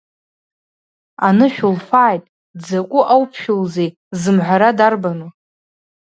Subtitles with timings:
[1.27, 2.23] Анышә лфааит,
[2.59, 3.89] дзаку ауԥшәылузеи
[4.21, 5.29] зымҳәара дарбану?